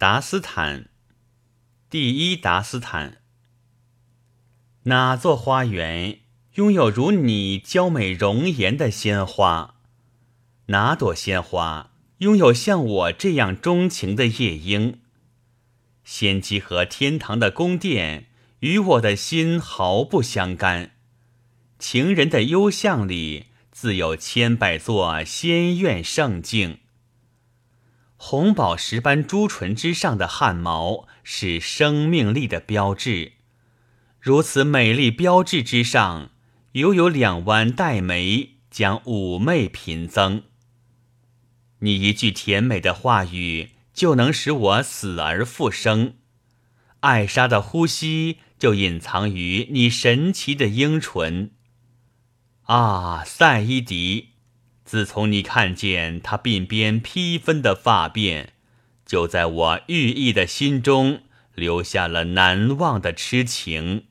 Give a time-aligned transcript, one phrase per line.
[0.00, 0.88] 达斯坦，
[1.90, 3.18] 第一达斯坦。
[4.84, 6.20] 哪座花园
[6.54, 9.74] 拥有如你娇美容颜的鲜花？
[10.68, 11.90] 哪朵鲜花
[12.20, 15.00] 拥有像我这样钟情的夜莺？
[16.02, 18.28] 仙姬和天堂的宫殿
[18.60, 20.92] 与我的心毫不相干。
[21.78, 26.78] 情人的幽巷里，自有千百座仙苑圣境。
[28.30, 33.32] 红宝石般朱唇之上的汗毛，是生命力的标志。
[34.20, 36.30] 如此美丽标志之上，
[36.74, 40.44] 犹有两弯黛眉，将妩媚频增。
[41.80, 46.14] 你一句甜美的话语，就能使我死而复生。
[47.00, 51.50] 艾莎的呼吸，就隐藏于你神奇的樱唇。
[52.66, 54.29] 啊，赛伊迪！
[54.90, 58.46] 自从你看见他鬓边披分的发辫，
[59.06, 61.20] 就在我寓意的心中
[61.54, 64.06] 留下了难忘的痴情。